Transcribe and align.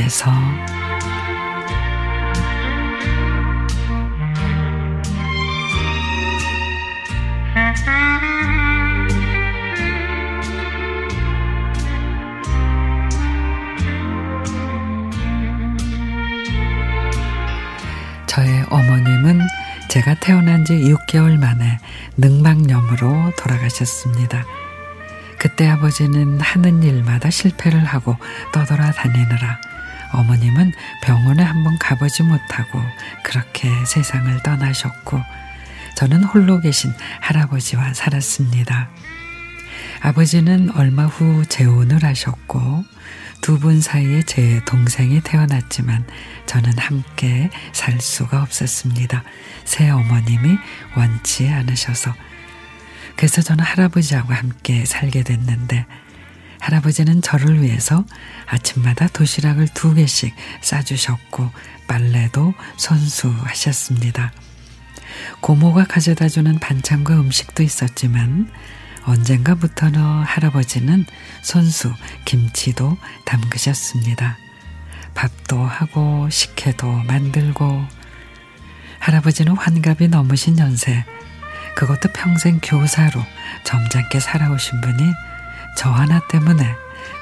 앞에서 0.00 0.30
저의 18.26 18.64
어머님은 18.70 19.40
제가 19.88 20.14
태어난 20.20 20.64
지 20.64 20.74
6개월 20.74 21.38
만에 21.38 21.78
늑막염으로 22.16 23.32
돌아가셨습니다. 23.36 24.44
그때 25.40 25.66
아버지는 25.68 26.38
하는 26.38 26.82
일마다 26.82 27.30
실패를 27.30 27.84
하고 27.84 28.16
떠돌아 28.52 28.92
다니느라 28.92 29.58
어머님은 30.12 30.72
병원에 31.02 31.42
한번 31.42 31.78
가보지 31.78 32.22
못하고 32.24 32.80
그렇게 33.24 33.70
세상을 33.86 34.42
떠나셨고 34.42 35.18
저는 35.96 36.24
홀로 36.24 36.60
계신 36.60 36.92
할아버지와 37.20 37.94
살았습니다. 37.94 38.90
아버지는 40.02 40.70
얼마 40.76 41.06
후 41.06 41.44
재혼을 41.46 42.04
하셨고 42.04 42.84
두 43.40 43.58
분 43.58 43.80
사이에 43.80 44.22
제 44.22 44.60
동생이 44.66 45.22
태어났지만 45.22 46.06
저는 46.46 46.76
함께 46.76 47.48
살 47.72 47.98
수가 48.00 48.42
없었습니다. 48.42 49.24
새 49.64 49.88
어머님이 49.88 50.58
원치 50.96 51.48
않으셔서. 51.48 52.14
그래서 53.20 53.42
저는 53.42 53.62
할아버지하고 53.62 54.32
함께 54.32 54.86
살게 54.86 55.24
됐는데 55.24 55.84
할아버지는 56.58 57.20
저를 57.20 57.60
위해서 57.60 58.06
아침마다 58.46 59.08
도시락을 59.08 59.68
두 59.74 59.92
개씩 59.92 60.34
싸주셨고 60.62 61.50
빨래도 61.86 62.54
손수하셨습니다. 62.78 64.32
고모가 65.42 65.84
가져다 65.84 66.30
주는 66.30 66.58
반찬과 66.58 67.20
음식도 67.20 67.62
있었지만 67.62 68.50
언젠가부터는 69.04 70.00
할아버지는 70.00 71.04
손수 71.42 71.92
김치도 72.24 72.96
담그셨습니다. 73.26 74.38
밥도 75.12 75.62
하고 75.62 76.26
식혜도 76.30 76.90
만들고 76.90 77.84
할아버지는 78.98 79.58
환갑이 79.58 80.08
넘으신 80.08 80.58
연세 80.58 81.04
그것도 81.76 82.10
평생 82.12 82.58
교사로 82.62 83.24
점잖게 83.64 84.20
살아오신 84.20 84.80
분이 84.80 85.12
저 85.76 85.90
하나 85.90 86.20
때문에 86.28 86.74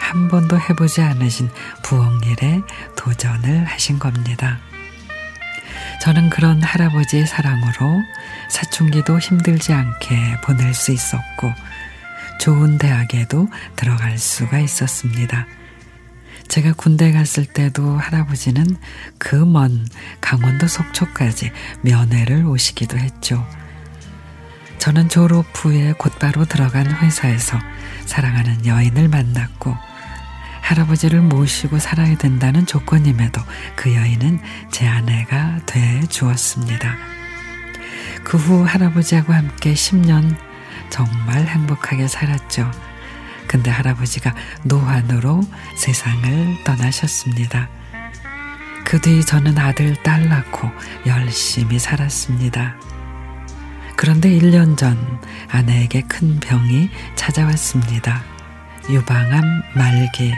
한 0.00 0.28
번도 0.28 0.58
해보지 0.60 1.02
않으신 1.02 1.50
부엌 1.82 2.24
일에 2.24 2.62
도전을 2.96 3.64
하신 3.64 3.98
겁니다. 3.98 4.58
저는 6.00 6.30
그런 6.30 6.62
할아버지의 6.62 7.26
사랑으로 7.26 8.02
사춘기도 8.48 9.18
힘들지 9.18 9.72
않게 9.72 10.40
보낼 10.42 10.74
수 10.74 10.92
있었고 10.92 11.52
좋은 12.38 12.78
대학에도 12.78 13.48
들어갈 13.74 14.18
수가 14.18 14.58
있었습니다. 14.58 15.46
제가 16.48 16.74
군대 16.74 17.10
갔을 17.10 17.44
때도 17.44 17.98
할아버지는 17.98 18.76
그 19.18 19.36
먼 19.44 19.86
강원도 20.20 20.68
속초까지 20.68 21.50
면회를 21.82 22.44
오시기도 22.46 22.98
했죠. 22.98 23.44
저는 24.86 25.08
졸업 25.08 25.46
후에 25.52 25.94
곧바로 25.98 26.44
들어간 26.44 26.86
회사에서 26.86 27.58
사랑하는 28.04 28.66
여인을 28.66 29.08
만났고 29.08 29.76
할아버지를 30.60 31.22
모시고 31.22 31.80
살아야 31.80 32.16
된다는 32.16 32.66
조건임에도 32.66 33.42
그 33.74 33.92
여인은 33.92 34.38
제 34.70 34.86
아내가 34.86 35.58
돼 35.66 36.02
주었습니다. 36.08 36.94
그 38.22 38.36
후 38.36 38.62
할아버지하고 38.62 39.32
함께 39.32 39.74
10년 39.74 40.36
정말 40.88 41.44
행복하게 41.48 42.06
살았죠. 42.06 42.70
근데 43.48 43.72
할아버지가 43.72 44.36
노환으로 44.62 45.40
세상을 45.78 46.62
떠나셨습니다. 46.62 47.68
그 48.84 49.00
뒤 49.00 49.24
저는 49.24 49.58
아들, 49.58 50.00
딸 50.04 50.28
낳고 50.28 50.70
열심히 51.08 51.80
살았습니다. 51.80 52.76
그런데 53.96 54.28
1년 54.28 54.76
전 54.76 54.96
아내에게 55.50 56.02
큰 56.02 56.38
병이 56.38 56.90
찾아왔습니다. 57.16 58.22
유방암 58.90 59.62
말기. 59.74 60.32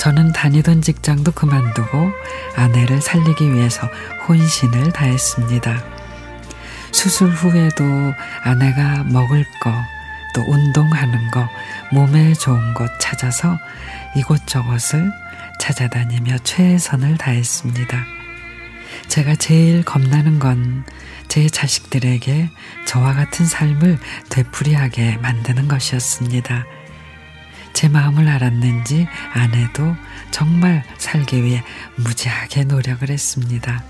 저는 0.00 0.32
다니던 0.32 0.82
직장도 0.82 1.32
그만두고 1.32 2.10
아내를 2.56 3.00
살리기 3.00 3.52
위해서 3.52 3.88
혼신을 4.26 4.92
다했습니다. 4.92 5.84
수술 6.90 7.30
후에도 7.30 7.84
아내가 8.42 9.04
먹을 9.04 9.44
거, 9.60 9.72
또 10.34 10.42
운동하는 10.50 11.30
거, 11.30 11.48
몸에 11.92 12.32
좋은 12.34 12.74
곳 12.74 12.90
찾아서 12.98 13.58
이곳저곳을 14.16 15.12
찾아다니며 15.60 16.38
최선을 16.38 17.18
다했습니다. 17.18 18.21
제가 19.08 19.34
제일 19.36 19.82
겁나는 19.84 20.38
건 20.38 20.84
제 21.32 21.48
자식들에게 21.48 22.50
저와 22.84 23.14
같은 23.14 23.46
삶을 23.46 23.98
되풀이하게 24.28 25.16
만드는 25.16 25.66
것이었습니다. 25.66 26.66
제 27.72 27.88
마음을 27.88 28.28
알았는지 28.28 29.08
아내도 29.32 29.96
정말 30.30 30.84
살기 30.98 31.42
위해 31.42 31.64
무지하게 31.96 32.64
노력을 32.64 33.08
했습니다. 33.08 33.82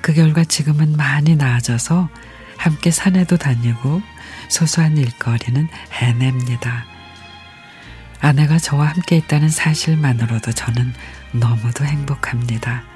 그 0.00 0.14
결과 0.14 0.42
지금은 0.42 0.96
많이 0.96 1.36
나아져서 1.36 2.08
함께 2.56 2.90
산에도 2.90 3.36
다니고 3.36 4.00
소소한 4.48 4.96
일거리는 4.96 5.68
해냅니다. 5.92 6.86
아내가 8.18 8.58
저와 8.58 8.86
함께 8.86 9.18
있다는 9.18 9.50
사실만으로도 9.50 10.52
저는 10.52 10.94
너무도 11.32 11.84
행복합니다. 11.84 12.89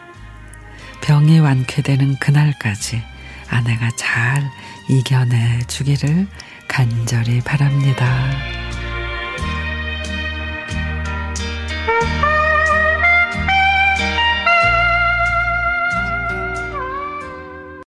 병이 1.05 1.39
완쾌되는 1.41 2.17
그날까지 2.17 3.03
아내가 3.51 3.91
잘 3.95 4.43
이겨내 4.89 5.61
주기를 5.69 6.27
간절히 6.67 7.43
바랍니다. 7.43 8.54